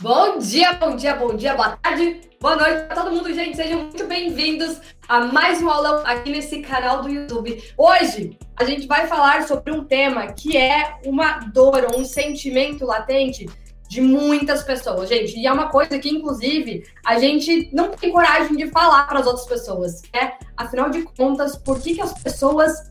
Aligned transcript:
Bom 0.00 0.38
dia, 0.38 0.74
bom 0.74 0.94
dia, 0.94 1.16
bom 1.16 1.34
dia, 1.34 1.56
boa 1.56 1.76
tarde, 1.76 2.20
boa 2.40 2.54
noite 2.54 2.86
para 2.86 3.02
todo 3.02 3.10
mundo, 3.10 3.34
gente. 3.34 3.56
Sejam 3.56 3.82
muito 3.82 4.06
bem-vindos 4.06 4.80
a 5.08 5.22
mais 5.22 5.60
um 5.60 5.68
aulão 5.68 6.06
aqui 6.06 6.30
nesse 6.30 6.60
canal 6.60 7.02
do 7.02 7.08
YouTube. 7.08 7.60
Hoje 7.76 8.38
a 8.56 8.62
gente 8.62 8.86
vai 8.86 9.08
falar 9.08 9.48
sobre 9.48 9.72
um 9.72 9.82
tema 9.82 10.28
que 10.28 10.56
é 10.56 11.00
uma 11.04 11.40
dor 11.52 11.84
ou 11.90 11.98
um 12.00 12.04
sentimento 12.04 12.86
latente 12.86 13.46
de 13.88 14.00
muitas 14.00 14.62
pessoas, 14.62 15.08
gente. 15.08 15.36
E 15.36 15.48
é 15.48 15.52
uma 15.52 15.68
coisa 15.68 15.98
que, 15.98 16.08
inclusive, 16.08 16.84
a 17.04 17.18
gente 17.18 17.68
não 17.72 17.90
tem 17.90 18.12
coragem 18.12 18.56
de 18.56 18.68
falar 18.68 19.04
para 19.08 19.18
as 19.18 19.26
outras 19.26 19.48
pessoas. 19.48 20.02
É, 20.12 20.34
afinal 20.56 20.90
de 20.90 21.02
contas, 21.02 21.56
por 21.56 21.80
que, 21.80 21.96
que 21.96 22.00
as 22.00 22.12
pessoas 22.22 22.88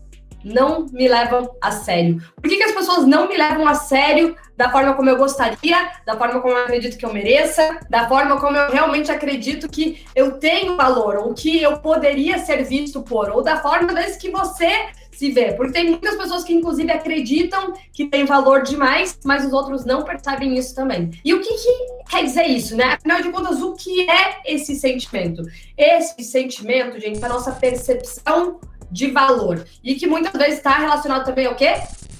não 0.47 0.85
me 0.91 1.07
levam 1.07 1.49
a 1.61 1.71
sério? 1.71 2.21
Por 2.35 2.49
que, 2.49 2.57
que 2.57 2.63
as 2.63 2.71
pessoas 2.71 3.05
não 3.05 3.27
me 3.27 3.37
levam 3.37 3.67
a 3.67 3.75
sério 3.75 4.35
da 4.55 4.71
forma 4.71 4.95
como 4.95 5.09
eu 5.09 5.17
gostaria, 5.17 5.91
da 6.05 6.17
forma 6.17 6.41
como 6.41 6.55
eu 6.55 6.63
acredito 6.63 6.97
que 6.97 7.05
eu 7.05 7.13
mereça, 7.13 7.79
da 7.89 8.07
forma 8.07 8.39
como 8.39 8.57
eu 8.57 8.71
realmente 8.71 9.11
acredito 9.11 9.69
que 9.69 10.03
eu 10.15 10.39
tenho 10.39 10.75
valor, 10.75 11.17
ou 11.17 11.33
que 11.33 11.61
eu 11.61 11.77
poderia 11.79 12.39
ser 12.39 12.63
visto 12.63 13.03
por, 13.03 13.29
ou 13.29 13.43
da 13.43 13.61
forma 13.61 13.93
das 13.93 14.15
que 14.15 14.31
você 14.31 14.87
se 15.11 15.31
vê. 15.31 15.53
Porque 15.53 15.73
tem 15.73 15.89
muitas 15.89 16.15
pessoas 16.15 16.43
que, 16.43 16.53
inclusive, 16.53 16.91
acreditam 16.91 17.73
que 17.91 18.07
tem 18.07 18.25
valor 18.25 18.61
demais, 18.61 19.17
mas 19.25 19.45
os 19.45 19.51
outros 19.51 19.83
não 19.83 20.03
percebem 20.03 20.55
isso 20.55 20.75
também. 20.75 21.09
E 21.25 21.33
o 21.33 21.41
que, 21.41 21.53
que 21.53 21.87
quer 22.09 22.23
dizer 22.23 22.45
isso, 22.45 22.75
né? 22.75 22.93
Afinal 22.93 23.21
de 23.21 23.31
contas, 23.31 23.61
o 23.61 23.73
que 23.73 24.09
é 24.09 24.41
esse 24.45 24.75
sentimento? 24.75 25.41
Esse 25.77 26.23
sentimento, 26.23 26.99
gente, 26.99 27.21
é 27.21 27.25
a 27.25 27.29
nossa 27.29 27.51
percepção 27.51 28.59
de 28.91 29.11
valor. 29.11 29.65
E 29.83 29.95
que 29.95 30.07
muitas 30.07 30.33
vezes 30.33 30.57
está 30.57 30.77
relacionado 30.77 31.25
também 31.25 31.45
ao 31.45 31.55
quê? 31.55 31.73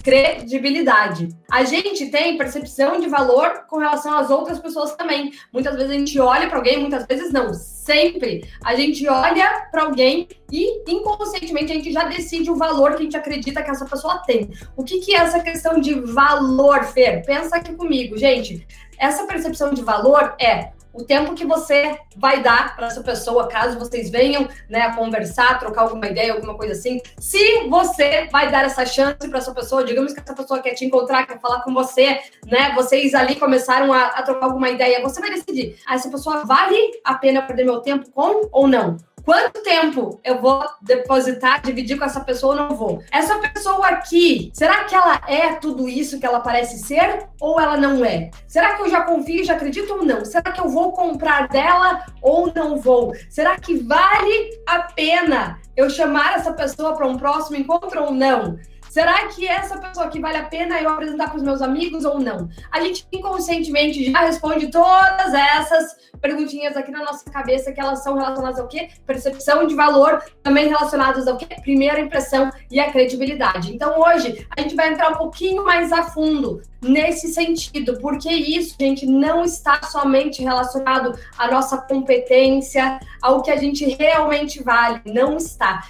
credibilidade. 0.08 1.28
A 1.52 1.66
gente 1.66 2.06
tem 2.06 2.38
percepção 2.38 2.98
de 2.98 3.10
valor 3.10 3.66
com 3.68 3.76
relação 3.78 4.18
às 4.18 4.30
outras 4.30 4.58
pessoas 4.58 4.96
também. 4.96 5.34
Muitas 5.52 5.76
vezes 5.76 5.92
a 5.92 5.96
gente 5.96 6.18
olha 6.18 6.48
para 6.48 6.60
alguém, 6.60 6.80
muitas 6.80 7.06
vezes 7.06 7.34
não. 7.34 7.54
Sempre 7.54 8.50
a 8.64 8.74
gente 8.74 9.06
olha 9.06 9.68
para 9.70 9.84
alguém 9.84 10.30
e 10.50 10.82
inconscientemente 10.90 11.74
a 11.74 11.76
gente 11.76 11.92
já 11.92 12.06
decide 12.06 12.50
o 12.50 12.56
valor 12.56 12.92
que 12.92 13.02
a 13.02 13.04
gente 13.04 13.18
acredita 13.18 13.62
que 13.62 13.70
essa 13.70 13.86
pessoa 13.86 14.20
tem. 14.20 14.50
O 14.78 14.84
que, 14.86 15.02
que 15.02 15.14
é 15.14 15.18
essa 15.18 15.42
questão 15.42 15.78
de 15.78 15.94
valor, 15.96 16.86
Fer? 16.86 17.26
Pensa 17.26 17.58
aqui 17.58 17.76
comigo, 17.76 18.18
gente. 18.18 18.66
Essa 18.98 19.28
percepção 19.28 19.74
de 19.74 19.82
valor 19.82 20.36
é 20.40 20.72
o 20.98 21.04
tempo 21.04 21.36
que 21.36 21.46
você 21.46 21.98
vai 22.16 22.42
dar 22.42 22.76
para 22.76 22.88
essa 22.88 23.02
pessoa, 23.02 23.48
caso 23.48 23.78
vocês 23.78 24.10
venham 24.10 24.48
né, 24.68 24.92
conversar, 24.96 25.60
trocar 25.60 25.84
alguma 25.84 26.08
ideia, 26.08 26.34
alguma 26.34 26.56
coisa 26.56 26.74
assim. 26.74 27.00
Se 27.20 27.68
você 27.70 28.28
vai 28.32 28.52
dar 28.52 28.66
essa 28.66 28.86
chance 28.86 29.30
para 29.30 29.38
essa 29.38 29.54
pessoa, 29.54 29.84
digamos 29.84 30.12
que 30.12 30.20
essa 30.20 30.34
pessoa 30.34 30.60
quer 30.60 30.74
te 30.74 30.86
encontrar, 30.86 31.28
quer 31.28 31.40
falar 31.40 31.62
com 31.62 31.72
você, 31.72 32.20
né? 32.48 32.74
Vocês 32.74 33.14
ali 33.14 33.36
começaram 33.36 33.94
a, 33.94 34.08
a 34.08 34.24
trocar 34.24 34.48
alguma 34.48 34.70
ideia, 34.70 35.02
você 35.02 35.22
vai 35.22 35.30
decidir. 35.30 35.78
Ah, 35.86 35.94
essa 35.94 36.10
pessoa 36.10 36.44
vale 36.44 37.00
a 37.04 37.14
pena 37.14 37.44
perder 37.44 37.66
meu 37.66 37.80
tempo 37.80 38.10
com 38.12 38.50
ou 38.52 38.68
não? 38.68 38.98
Quanto 39.28 39.62
tempo 39.62 40.22
eu 40.24 40.40
vou 40.40 40.64
depositar, 40.82 41.62
dividir 41.62 41.98
com 41.98 42.06
essa 42.06 42.22
pessoa 42.22 42.56
ou 42.56 42.62
não 42.62 42.78
vou? 42.78 43.04
Essa 43.12 43.38
pessoa 43.40 43.86
aqui, 43.88 44.50
será 44.54 44.86
que 44.86 44.96
ela 44.96 45.20
é 45.28 45.56
tudo 45.56 45.90
isso 45.90 46.18
que 46.18 46.26
ela 46.26 46.40
parece 46.40 46.78
ser 46.80 47.28
ou 47.38 47.60
ela 47.60 47.76
não 47.76 48.06
é? 48.06 48.32
Será 48.48 48.78
que 48.78 48.84
eu 48.84 48.90
já 48.90 49.02
confio, 49.02 49.44
já 49.44 49.56
acredito 49.56 49.96
ou 49.96 50.06
não? 50.06 50.24
Será 50.24 50.50
que 50.50 50.62
eu 50.62 50.70
vou 50.70 50.94
comprar 50.94 51.50
dela 51.50 52.06
ou 52.22 52.54
não 52.56 52.78
vou? 52.78 53.14
Será 53.30 53.60
que 53.60 53.76
vale 53.76 54.62
a 54.66 54.84
pena 54.84 55.60
eu 55.76 55.90
chamar 55.90 56.38
essa 56.38 56.54
pessoa 56.54 56.96
para 56.96 57.06
um 57.06 57.18
próximo 57.18 57.58
encontro 57.58 58.06
ou 58.06 58.12
não? 58.14 58.58
Será 58.98 59.28
que 59.28 59.48
essa 59.48 59.78
pessoa 59.78 60.08
aqui 60.08 60.20
vale 60.20 60.38
a 60.38 60.46
pena 60.46 60.82
eu 60.82 60.90
apresentar 60.90 61.28
para 61.28 61.38
os 61.38 61.44
meus 61.44 61.62
amigos 61.62 62.04
ou 62.04 62.20
não? 62.20 62.50
A 62.72 62.82
gente 62.82 63.06
inconscientemente 63.14 64.12
já 64.12 64.22
responde 64.22 64.72
todas 64.72 65.36
essas 65.36 65.96
perguntinhas 66.20 66.76
aqui 66.76 66.90
na 66.90 67.04
nossa 67.04 67.30
cabeça 67.30 67.72
que 67.72 67.80
elas 67.80 68.02
são 68.02 68.16
relacionadas 68.16 68.60
ao 68.60 68.68
quê? 68.68 68.90
Percepção 69.06 69.68
de 69.68 69.76
valor, 69.76 70.24
também 70.42 70.68
relacionadas 70.68 71.28
ao 71.28 71.38
quê? 71.38 71.46
Primeira 71.62 72.00
impressão 72.00 72.50
e 72.72 72.80
a 72.80 72.92
credibilidade. 72.92 73.72
Então 73.72 74.02
hoje 74.02 74.48
a 74.58 74.62
gente 74.62 74.76
vai 74.76 74.92
entrar 74.92 75.12
um 75.12 75.18
pouquinho 75.18 75.64
mais 75.64 75.92
a 75.94 76.02
fundo 76.02 76.64
nesse 76.82 77.28
sentido, 77.28 78.00
porque 78.00 78.32
isso, 78.32 78.76
gente, 78.80 79.06
não 79.06 79.44
está 79.44 79.80
somente 79.84 80.42
relacionado 80.42 81.14
à 81.38 81.52
nossa 81.52 81.78
competência, 81.78 83.00
ao 83.22 83.44
que 83.44 83.52
a 83.52 83.58
gente 83.58 83.86
realmente 83.86 84.64
vale, 84.64 85.02
não 85.06 85.38
está. 85.38 85.84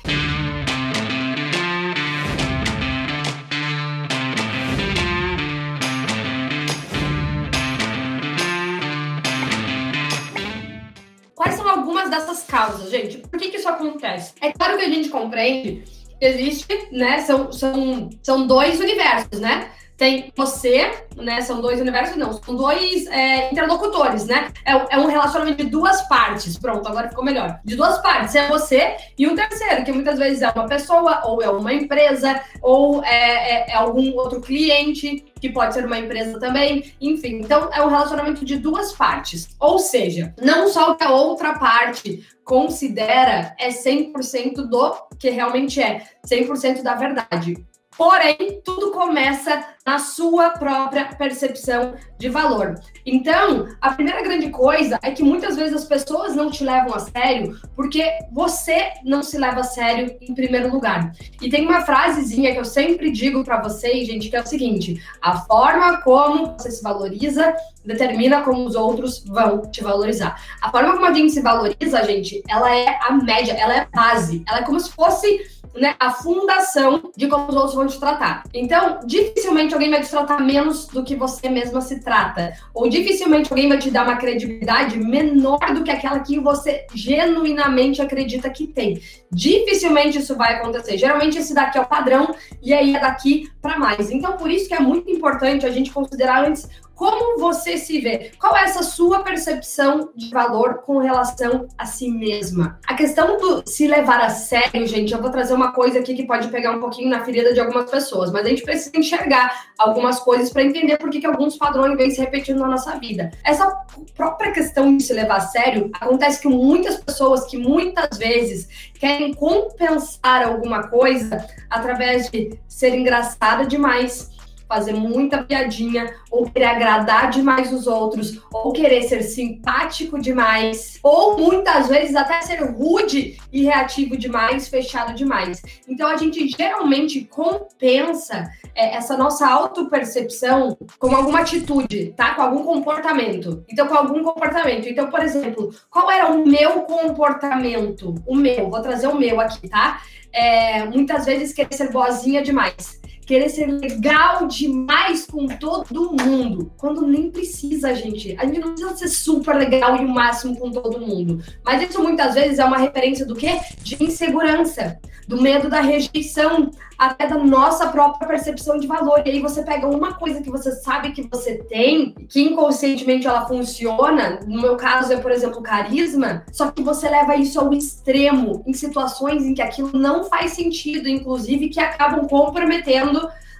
Dessas 12.10 12.44
causas, 12.44 12.90
gente. 12.90 13.18
Por 13.18 13.40
que, 13.40 13.50
que 13.50 13.58
isso 13.58 13.70
acontece? 13.70 14.34
É 14.42 14.52
claro 14.52 14.78
que 14.78 14.86
a 14.86 14.90
gente 14.90 15.10
compreende 15.10 15.84
que 16.20 16.26
existe, 16.26 16.88
né? 16.92 17.22
São, 17.22 17.52
são, 17.52 18.10
são 18.22 18.48
dois 18.48 18.80
universos, 18.80 19.40
né? 19.40 19.72
Tem 19.98 20.32
você, 20.36 20.92
né? 21.16 21.42
São 21.42 21.60
dois 21.60 21.82
universos, 21.82 22.16
não, 22.16 22.32
são 22.32 22.56
dois 22.56 23.08
é, 23.08 23.52
interlocutores, 23.52 24.28
né? 24.28 24.52
É, 24.64 24.96
é, 24.96 25.00
um 25.00 25.08
relacionamento 25.08 25.64
de 25.64 25.70
duas 25.70 26.04
partes. 26.04 26.58
Pronto, 26.58 26.88
agora 26.88 27.10
ficou 27.10 27.26
melhor. 27.26 27.60
De 27.66 27.76
duas 27.76 27.98
partes, 27.98 28.36
é 28.36 28.48
você 28.48 28.96
e 29.18 29.28
um 29.28 29.36
terceiro, 29.36 29.84
que 29.84 29.92
muitas 29.92 30.20
vezes 30.20 30.44
é 30.44 30.50
uma 30.50 30.68
pessoa, 30.68 31.22
ou 31.26 31.42
é 31.42 31.50
uma 31.50 31.74
empresa, 31.74 32.40
ou 32.62 33.04
é, 33.04 33.70
é, 33.70 33.72
é 33.72 33.74
algum 33.74 34.14
outro 34.16 34.40
cliente, 34.40 35.26
que 35.42 35.50
pode 35.50 35.74
ser 35.74 35.86
uma 35.86 35.98
empresa 35.98 36.40
também, 36.40 36.94
enfim. 37.02 37.40
Então, 37.44 37.70
é 37.74 37.84
um 37.84 37.90
relacionamento 37.90 38.46
de 38.46 38.58
duas 38.58 38.94
partes. 38.94 39.50
Ou 39.60 39.80
seja, 39.80 40.34
não 40.42 40.68
só 40.68 40.92
o 40.92 40.96
que 40.96 41.04
a 41.04 41.12
outra 41.12 41.58
parte 41.58 42.24
considera 42.44 43.56
é 43.60 43.70
100% 43.70 44.68
do 44.68 44.96
que 45.20 45.30
realmente 45.30 45.82
é, 45.82 46.04
100% 46.26 46.84
da 46.84 46.94
verdade. 46.94 47.58
Porém, 47.98 48.62
tudo 48.64 48.92
começa 48.92 49.66
na 49.86 50.00
sua 50.00 50.50
própria 50.52 51.06
percepção 51.06 51.96
de 52.18 52.28
valor. 52.28 52.76
Então, 53.06 53.68
a 53.80 53.92
primeira 53.92 54.22
grande 54.22 54.50
coisa 54.50 55.00
é 55.02 55.12
que 55.12 55.24
muitas 55.24 55.56
vezes 55.56 55.74
as 55.74 55.86
pessoas 55.86 56.36
não 56.36 56.52
te 56.52 56.64
levam 56.64 56.94
a 56.94 57.00
sério 57.00 57.58
porque 57.74 58.04
você 58.32 58.92
não 59.06 59.24
se 59.24 59.38
leva 59.38 59.62
a 59.62 59.64
sério 59.64 60.16
em 60.22 60.36
primeiro 60.36 60.70
lugar. 60.70 61.14
E 61.42 61.50
tem 61.50 61.66
uma 61.66 61.82
frasezinha 61.82 62.52
que 62.52 62.60
eu 62.60 62.66
sempre 62.66 63.12
digo 63.12 63.44
para 63.44 63.62
vocês, 63.62 64.08
gente, 64.08 64.30
que 64.30 64.36
é 64.36 64.42
o 64.42 64.46
seguinte: 64.46 65.02
a 65.22 65.40
forma 65.42 66.02
como 66.02 66.54
você 66.58 66.70
se 66.70 66.84
valoriza 66.84 67.56
determina 67.86 68.42
como 68.42 68.66
os 68.66 68.76
outros 68.76 69.24
vão 69.26 69.62
te 69.72 69.82
valorizar. 69.82 70.36
A 70.62 70.70
forma 70.70 70.94
como 70.94 71.06
a 71.06 71.14
gente 71.14 71.32
se 71.32 71.42
valoriza, 71.42 72.04
gente, 72.04 72.44
ela 72.50 72.76
é 72.76 73.00
a 73.02 73.12
média, 73.14 73.54
ela 73.54 73.74
é 73.74 73.80
a 73.80 73.88
base, 73.90 74.44
ela 74.46 74.60
é 74.60 74.64
como 74.64 74.80
se 74.80 74.92
fosse 74.92 75.57
né, 75.80 75.96
a 76.00 76.12
fundação 76.12 77.12
de 77.16 77.28
como 77.28 77.50
os 77.50 77.56
outros 77.56 77.76
vão 77.76 77.88
te 77.88 78.00
tratar. 78.00 78.44
Então, 78.54 79.00
dificilmente 79.06 79.74
alguém 79.74 79.90
vai 79.90 80.02
te 80.02 80.10
tratar 80.10 80.40
menos 80.40 80.88
do 80.88 81.04
que 81.04 81.16
você 81.16 81.50
mesma 81.50 81.82
se 81.82 82.00
trata. 82.02 82.54
Ou 82.74 82.90
dificilmente 82.90 83.52
alguém 83.52 83.70
vai 83.70 83.78
te 83.78 83.90
dar 83.90 84.04
uma 84.04 84.18
credibilidade 84.18 84.98
menor 84.98 85.60
do 85.74 85.84
que 85.84 85.92
aquela 85.92 86.20
que 86.20 86.40
você 86.40 86.86
genuinamente 86.94 88.02
acredita 88.02 88.50
que 88.50 88.68
tem. 88.68 89.02
Dificilmente 89.32 90.18
isso 90.18 90.36
vai 90.36 90.56
acontecer. 90.56 90.98
Geralmente 90.98 91.38
esse 91.38 91.54
daqui 91.54 91.78
é 91.78 91.82
o 91.82 91.86
padrão 91.86 92.36
e 92.62 92.74
aí 92.74 92.96
é 92.96 93.00
daqui 93.00 93.50
para 93.62 93.78
mais. 93.78 94.10
Então, 94.12 94.38
por 94.38 94.50
isso 94.50 94.68
que 94.68 94.74
é 94.74 94.80
muito 94.80 95.10
importante 95.10 95.66
a 95.66 95.72
gente 95.72 95.92
considerar 95.92 96.46
antes 96.46 96.68
como 96.98 97.40
você 97.40 97.78
se 97.78 98.02
vê? 98.02 98.32
Qual 98.40 98.58
é 98.58 98.64
essa 98.64 98.82
sua 98.82 99.20
percepção 99.20 100.10
de 100.16 100.32
valor 100.32 100.80
com 100.80 100.98
relação 100.98 101.68
a 101.78 101.86
si 101.86 102.10
mesma? 102.10 102.80
A 102.88 102.96
questão 102.96 103.38
do 103.38 103.64
se 103.70 103.88
levar 103.88 104.20
a 104.20 104.30
sério, 104.30 104.86
gente, 104.88 105.14
eu 105.14 105.22
vou 105.22 105.30
trazer 105.30 105.54
uma 105.54 105.72
coisa 105.72 106.00
aqui 106.00 106.16
que 106.16 106.26
pode 106.26 106.48
pegar 106.48 106.72
um 106.72 106.80
pouquinho 106.80 107.10
na 107.10 107.24
ferida 107.24 107.54
de 107.54 107.60
algumas 107.60 107.90
pessoas, 107.90 108.32
mas 108.32 108.48
a 108.48 108.50
gente 108.50 108.64
precisa 108.64 108.98
enxergar 108.98 109.68
algumas 109.78 110.20
coisas 110.20 110.50
para 110.50 110.64
entender 110.64 110.98
por 110.98 111.12
que, 111.12 111.20
que 111.20 111.28
alguns 111.28 111.56
padrões 111.56 111.96
vêm 111.96 112.10
se 112.10 112.20
repetindo 112.20 112.62
na 112.62 112.68
nossa 112.68 112.98
vida. 112.98 113.30
Essa 113.44 113.70
própria 114.16 114.52
questão 114.52 114.98
de 114.98 115.04
se 115.04 115.14
levar 115.14 115.38
a 115.38 115.42
sério 115.42 115.92
acontece 115.94 116.42
que 116.42 116.48
muitas 116.48 116.98
pessoas 116.98 117.46
que 117.46 117.58
muitas 117.58 118.18
vezes 118.18 118.90
querem 119.00 119.36
compensar 119.36 120.48
alguma 120.48 120.88
coisa 120.88 121.46
através 121.70 122.32
de 122.32 122.58
ser 122.68 122.96
engraçada 122.96 123.68
demais 123.68 124.36
fazer 124.68 124.94
muita 124.94 125.44
piadinha, 125.44 126.14
ou 126.30 126.50
querer 126.50 126.66
agradar 126.66 127.30
demais 127.30 127.72
os 127.72 127.88
outros, 127.88 128.42
ou 128.52 128.72
querer 128.72 129.04
ser 129.04 129.24
simpático 129.24 130.20
demais, 130.20 131.00
ou 131.02 131.38
muitas 131.38 131.88
vezes 131.88 132.16
até 132.16 132.42
ser 132.42 132.64
rude 132.64 133.38
e 133.52 133.64
reativo 133.64 134.18
demais, 134.18 134.68
fechado 134.68 135.14
demais. 135.14 135.62
Então 135.88 136.08
a 136.08 136.18
gente 136.18 136.48
geralmente 136.48 137.26
compensa 137.26 138.50
é, 138.76 138.96
essa 138.96 139.18
nossa 139.18 139.48
autopercepção 139.48 140.78
com 141.00 141.16
alguma 141.16 141.40
atitude, 141.40 142.14
tá? 142.16 142.36
Com 142.36 142.42
algum 142.42 142.64
comportamento. 142.64 143.64
Então, 143.70 143.88
com 143.88 143.96
algum 143.96 144.24
comportamento. 144.24 144.88
Então, 144.88 145.10
por 145.10 145.22
exemplo, 145.22 145.74
qual 145.90 146.12
era 146.12 146.32
o 146.32 146.46
meu 146.46 146.82
comportamento? 146.82 148.16
O 148.26 148.36
meu, 148.36 148.70
vou 148.70 148.82
trazer 148.82 149.08
o 149.08 149.16
meu 149.16 149.40
aqui, 149.40 149.68
tá? 149.68 150.02
É, 150.32 150.86
muitas 150.86 151.26
vezes 151.26 151.54
querer 151.54 151.74
ser 151.74 151.92
boazinha 151.92 152.44
demais 152.44 153.00
querer 153.28 153.50
ser 153.50 153.68
legal 153.68 154.48
demais 154.48 155.26
com 155.26 155.48
todo 155.48 156.16
mundo, 156.24 156.72
quando 156.78 157.06
nem 157.06 157.30
precisa, 157.30 157.94
gente. 157.94 158.34
A 158.40 158.46
gente 158.46 158.60
não 158.60 158.70
precisa 158.70 158.96
ser 158.96 159.10
super 159.10 159.54
legal 159.54 159.98
e 159.98 160.06
o 160.06 160.08
máximo 160.08 160.58
com 160.58 160.72
todo 160.72 161.06
mundo. 161.06 161.44
Mas 161.64 161.88
isso 161.88 162.02
muitas 162.02 162.36
vezes 162.36 162.58
é 162.58 162.64
uma 162.64 162.78
referência 162.78 163.26
do 163.26 163.36
quê? 163.36 163.60
De 163.84 164.02
insegurança, 164.02 164.98
do 165.28 165.42
medo 165.42 165.70
da 165.70 165.82
rejeição, 165.82 166.72
até 166.98 167.28
da 167.28 167.38
nossa 167.38 167.88
própria 167.88 168.28
percepção 168.28 168.80
de 168.80 168.88
valor. 168.88 169.22
E 169.26 169.30
aí 169.30 169.42
você 169.42 169.62
pega 169.62 169.88
uma 169.88 170.14
coisa 170.14 170.42
que 170.42 170.50
você 170.50 170.72
sabe 170.72 171.12
que 171.12 171.28
você 171.30 171.56
tem, 171.56 172.14
que 172.28 172.42
inconscientemente 172.42 173.28
ela 173.28 173.46
funciona, 173.46 174.40
no 174.48 174.62
meu 174.62 174.76
caso 174.78 175.14
é, 175.14 175.18
por 175.18 175.32
exemplo, 175.32 175.62
carisma, 175.62 176.44
só 176.52 176.72
que 176.72 176.82
você 176.82 177.10
leva 177.10 177.36
isso 177.36 177.60
ao 177.60 177.74
extremo, 177.74 178.64
em 178.66 178.74
situações 178.74 179.46
em 179.46 179.54
que 179.54 179.62
aquilo 179.62 179.92
não 179.94 180.24
faz 180.24 180.54
sentido, 180.54 181.08
inclusive 181.08 181.70
que 181.70 181.80
acabam 181.80 182.28
comprometendo 182.28 183.17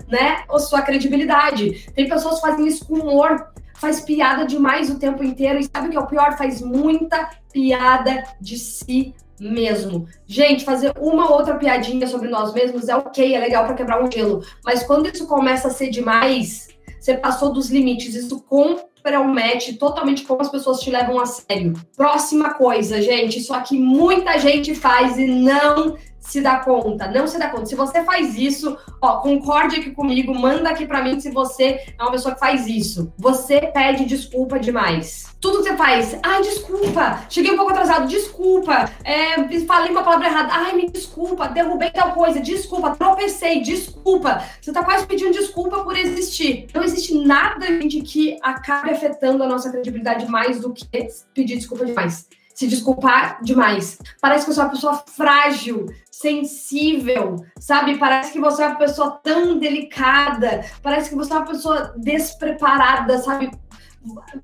né, 0.08 0.44
a 0.50 0.60
sua 0.60 0.82
credibilidade. 0.82 1.90
Tem 1.94 2.08
pessoas 2.08 2.36
que 2.36 2.42
fazem 2.42 2.68
isso 2.68 2.86
com 2.86 2.96
humor, 2.96 3.52
faz 3.76 4.02
piada 4.02 4.46
demais 4.46 4.90
o 4.90 5.00
tempo 5.00 5.24
inteiro, 5.24 5.60
e 5.60 5.64
sabe 5.64 5.88
o 5.88 5.92
que 5.92 5.98
é 5.98 6.00
o 6.00 6.08
pior? 6.08 6.38
Faz 6.38 6.62
muita 6.62 7.30
piada 7.52 8.24
de 8.40 8.58
si 8.58 9.14
mesmo. 9.40 10.08
Gente, 10.26 10.66
fazer 10.66 10.94
uma 11.00 11.32
outra 11.32 11.56
piadinha 11.56 12.08
sobre 12.08 12.30
nós 12.30 12.54
mesmos 12.54 12.90
é 12.90 12.96
ok, 12.96 13.36
é 13.36 13.40
legal 13.40 13.66
para 13.66 13.76
quebrar 13.76 14.04
um 14.04 14.12
gelo. 14.12 14.44
Mas 14.64 14.84
quando 14.84 15.08
isso 15.08 15.28
começa 15.28 15.68
a 15.68 15.72
ser 15.72 15.90
demais, 15.90 16.68
você 17.00 17.16
passou 17.16 17.54
dos 17.54 17.70
limites. 17.70 18.16
Isso 18.16 18.42
compromete 18.42 19.74
totalmente 19.74 20.24
como 20.24 20.42
as 20.42 20.50
pessoas 20.50 20.80
te 20.80 20.90
levam 20.90 21.20
a 21.20 21.26
sério. 21.26 21.74
Próxima 21.96 22.54
coisa, 22.54 23.02
gente. 23.02 23.40
Isso 23.40 23.54
aqui 23.54 23.80
muita 23.80 24.38
gente 24.40 24.74
faz 24.74 25.18
e 25.18 25.28
não 25.28 25.96
se 26.28 26.42
dá 26.42 26.60
conta, 26.60 27.08
não 27.08 27.26
se 27.26 27.40
dá 27.40 27.50
conta. 27.50 27.66
Se 27.66 27.76
você 27.76 28.04
faz 28.04 28.36
isso, 28.36 28.78
ó, 29.02 29.22
concorde 29.22 29.78
aqui 29.78 29.92
comigo, 29.92 30.36
manda 30.36 30.70
aqui 30.70 30.86
para 30.86 31.02
mim 31.02 31.20
se 31.20 31.32
você 31.32 31.80
é 31.98 32.04
uma 32.04 32.12
pessoa 32.12 32.34
que 32.34 32.40
faz 32.40 32.68
isso. 32.68 33.14
Você 33.18 33.62
pede 33.74 34.06
desculpa 34.06 34.60
demais. 34.60 35.36
Tudo 35.40 35.60
que 35.60 35.70
você 35.70 35.78
faz, 35.78 36.20
ai, 36.22 36.42
desculpa, 36.42 37.24
cheguei 37.30 37.52
um 37.52 37.56
pouco 37.56 37.72
atrasado, 37.72 38.08
desculpa, 38.08 38.90
é, 39.04 39.36
falei 39.66 39.92
uma 39.92 40.04
palavra 40.04 40.28
errada, 40.28 40.50
ai, 40.52 40.74
me 40.74 40.90
desculpa, 40.90 41.48
derrubei 41.48 41.92
tal 41.92 42.12
coisa, 42.12 42.42
desculpa, 42.42 42.96
tropecei, 42.96 43.62
desculpa. 43.62 44.44
Você 44.60 44.74
tá 44.74 44.84
quase 44.84 45.06
pedindo 45.06 45.32
desculpa 45.32 45.84
por 45.84 45.96
existir. 45.96 46.68
Não 46.74 46.84
existe 46.84 47.14
nada, 47.16 47.68
gente, 47.68 48.02
que 48.02 48.38
acabe 48.42 48.92
afetando 48.92 49.44
a 49.44 49.48
nossa 49.48 49.72
credibilidade 49.72 50.30
mais 50.30 50.60
do 50.60 50.74
que 50.74 50.86
pedir 51.34 51.56
desculpa 51.56 51.86
demais 51.86 52.28
se 52.58 52.66
desculpar 52.66 53.38
demais. 53.44 54.00
Parece 54.20 54.44
que 54.44 54.52
você 54.52 54.60
é 54.60 54.64
uma 54.64 54.72
pessoa 54.72 55.04
frágil, 55.16 55.86
sensível, 56.10 57.36
sabe? 57.60 58.00
Parece 58.00 58.34
que 58.34 58.40
você 58.40 58.64
é 58.64 58.68
uma 58.68 58.80
pessoa 58.80 59.12
tão 59.24 59.60
delicada, 59.60 60.66
parece 60.82 61.12
que 61.12 61.16
você 61.16 61.32
é 61.32 61.36
uma 61.36 61.46
pessoa 61.46 61.94
despreparada, 61.96 63.20
sabe? 63.20 63.52